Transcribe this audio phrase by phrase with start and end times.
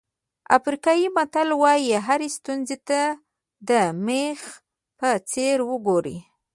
[0.57, 3.01] افریقایي متل وایي هرې ستونزې ته
[3.67, 3.69] د
[4.05, 4.39] مېخ
[4.99, 6.17] په څېر وګورئ.